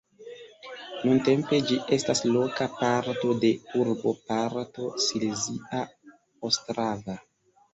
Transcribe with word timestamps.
Nuntempe 1.09 1.59
ĝi 1.71 1.75
estas 1.97 2.21
loka 2.31 2.67
parto 2.79 3.35
de 3.45 3.53
urboparto 3.83 4.89
Silezia 5.07 5.83
Ostrava. 6.51 7.21